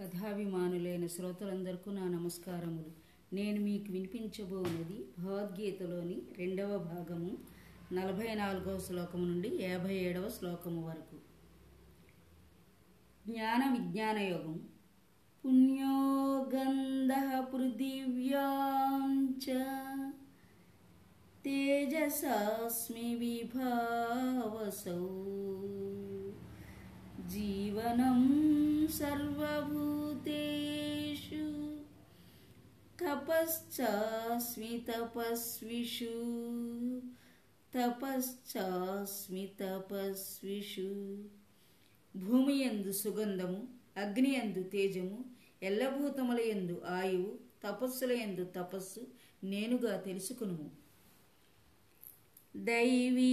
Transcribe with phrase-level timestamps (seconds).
[0.00, 3.34] కథాభిమానులైన శ్రోతలందరికీ నా నమస్కారములు.
[3.34, 7.38] నేను మీకు వినిపించబోనది భగవద్గీతలోని రెండవ భాగము
[7.92, 11.16] నలభై నాలుగవ శ్లోకము నుండి యాభై ఏడవ శ్లోకము వరకు.
[13.30, 14.68] జ్ఞాన విజ్ఞాన యోగం.
[15.44, 19.40] పుణ్యో గంధ పృథివ్యాం
[21.44, 25.16] తేజసాస్మి విభావసౌ.
[27.30, 28.20] జీవనం
[28.92, 29.76] సర్వభూతేషు.
[33.00, 36.14] తపశ్చాస్మి తపస్విషు
[37.74, 40.88] తపశ్చాస్మి తపస్విషు
[42.14, 45.18] భూమి యందు సుగంధము అగ్ని యందు తేజము
[45.62, 49.06] ఎల్లభూతముల యందు ఆయువు తపస్సుల యందు తపస్సు
[49.44, 50.70] నేనుగా తెలుసుకును
[52.56, 53.32] దైవీ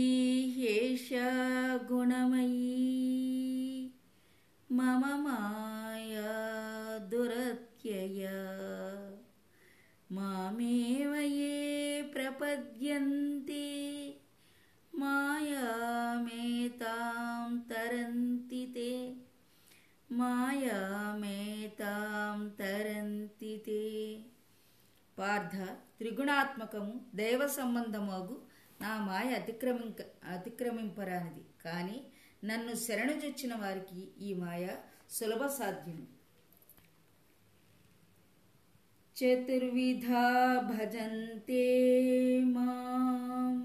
[12.57, 13.65] ప్రపద్యంతే
[14.95, 19.15] మాయామేతాం తరంతి తే.
[20.11, 24.19] మాయామేతాం తరంతి తే.
[25.19, 25.67] పార్థ
[25.99, 28.41] త్రిగుణాత్మకము దైవ సంబంధమగు
[28.81, 30.01] నా మాయ అతిక్రమింక
[30.33, 31.45] అతిక్రమింపరానిది.
[31.65, 32.03] కానీ
[32.45, 34.67] నన్ను శరణుజొచ్చిన వారికి ఈ మాయ
[35.09, 36.16] సులభ సాధ్యము
[39.16, 40.24] చతుర్విధా
[40.68, 41.64] భజంతే
[42.52, 43.56] మాం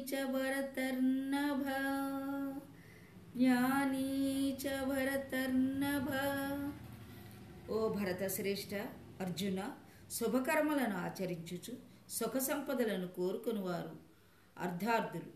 [0.10, 1.66] చ భరతర్నభ
[3.36, 4.08] జ్ఞానీ
[4.62, 6.10] చ భరతర్నభ
[7.72, 8.74] ఓ భరత శ్రేష్ఠ
[9.22, 9.60] అర్జున
[10.12, 11.74] శుభకర్మలను ఆచరించుచు
[12.13, 13.97] సుఖ సంపదలను కోరుకునివారు
[14.59, 15.33] అర్ధార్థులు.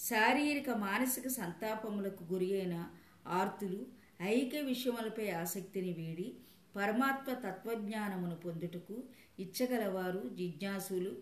[0.00, 2.88] శారీరక మానసిక సంతాపములకు గురి అయిన
[3.26, 3.86] ఆర్తులు
[4.22, 6.34] ఐక్య విషయములపై ఆసక్తిని వీడి
[6.76, 9.02] పరమాత్మ తత్వజ్ఞానమును పొందుటకు
[9.38, 11.16] ఇచ్చగలవారు జిజ్ఞాసులు.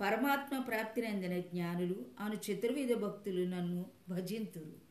[0.00, 4.90] పరమాత్మ ప్రాప్తినందిన జ్ఞానులు అను చతుర్విధ భక్తులు నన్ను భజింతురు.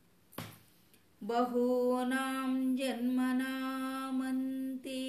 [1.22, 5.00] బహూనాం జన్మనామంతే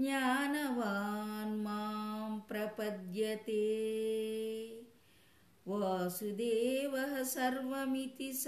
[0.00, 1.95] జ్ఞానవాన్మా
[2.50, 3.62] ప్రపద్యతే
[5.66, 8.46] వాసుదేవ సర్వమితి స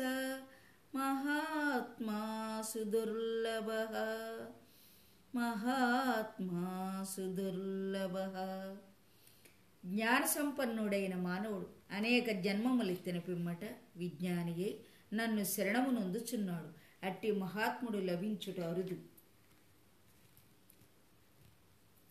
[0.94, 2.20] మహాత్మా
[2.70, 3.70] సుదుర్లభ
[5.34, 6.62] మహాత్మా
[7.14, 8.16] సుదుర్లభ
[9.84, 13.64] జ్ఞాన సంపన్నుడైన మానవుడు అనేక జన్మములెత్తిన పిమ్మట
[13.96, 14.70] విజ్ఞానియే
[15.14, 16.70] నన్ను శరణము నొందుచున్నాడు
[17.06, 18.96] అట్టి మహాత్ముడు లభించుట అరుదు.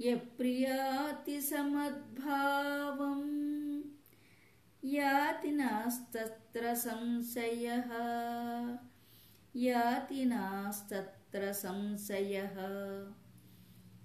[0.00, 3.32] यप्रियाति समद्भावम्
[4.84, 7.90] याति नास्तत्र संशयः।
[9.56, 12.56] याति नास्तत्र संशयः।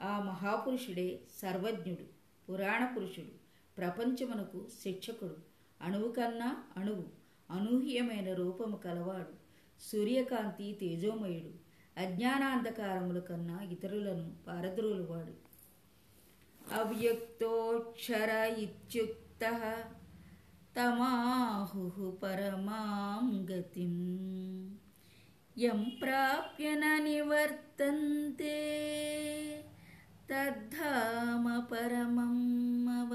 [0.00, 2.04] ఆ మహాపురుషుడే సర్వజ్ఞుడు
[2.48, 3.32] పురాణ పురుషుడు
[3.78, 5.36] ప్రపంచమునకు శిక్షకుడు
[5.82, 7.04] అణువు కన్నా అణువు
[7.50, 9.34] అనూహ్యమైన రూపము కలవాడు
[9.80, 11.61] సూర్యకాంతి తేజోమయుడు
[11.98, 15.52] అజ్ఞానాంధకారముల కన్నా ఇతరులను పారద్రోలువాడు
[16.74, 19.44] అవ్యక్తోక్షర ఇత్యుక్త
[20.76, 23.94] తమాహు పరమాం గతిం.
[25.58, 28.56] యం ప్రాప్య నివర్తంతే
[30.30, 32.36] తద్ధామ పరమం
[32.84, 33.12] మవ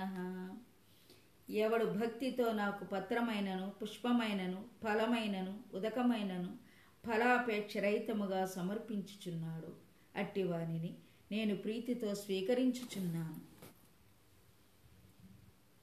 [1.49, 6.57] ఎవడు భక్తితో నాకు పత్రమైనను పుష్పమైనను ఫలమైనను ఉదకమైనను
[7.05, 9.73] ఫలాపేక్ష రహితముగా సమర్పించుచున్నాడు.
[10.15, 10.95] అట్టివానిని
[11.31, 13.53] నేను ప్రీతితో స్వీకరించుచున్నాను.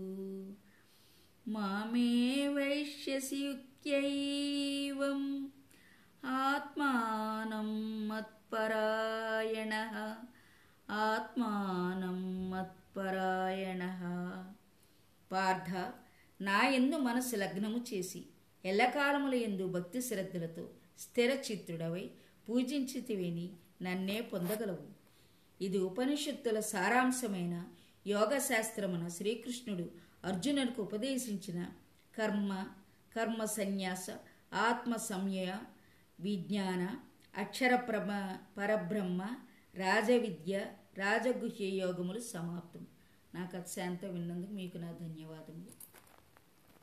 [1.47, 3.53] మామే వైశ్యసి
[6.25, 7.67] ఆత్మానం
[8.07, 9.73] మత్పరాయణ.
[10.89, 13.81] ఆత్మానం మత్పరాయణ.
[15.31, 15.91] పార్థ
[16.41, 18.25] నా ఎందు మనసు లగ్నము చేసి
[18.65, 22.09] ఎల్లకాలముల ఎందు భక్తి శ్రద్ధలతో స్థిర చిత్తుడవై
[22.49, 23.49] పూజించితివిని
[23.81, 24.96] నన్నే పొందగలవు.
[25.61, 27.55] ఇది ఉపనిషత్తుల సారాంశమైన
[28.07, 29.85] యోగశాస్త్రమున శ్రీకృష్ణుడు
[30.25, 31.59] అర్జునునికి ఉపదేశించిన
[32.17, 32.51] కర్మ
[33.15, 34.05] కర్మ సన్యాస
[34.53, 35.51] ఆత్మ సంయయ
[36.19, 36.83] విజ్ఞాన
[37.35, 38.09] అక్షర ప్రభ
[38.57, 39.21] పరబ్రహ్మ
[39.75, 40.53] రాజవిద్య
[40.97, 42.87] రాజగుహ్య యోగములు సమాప్తం.
[43.33, 45.71] నాకు అత్శాంత విన్నందుకు మీకు నా ధన్యవాదములు.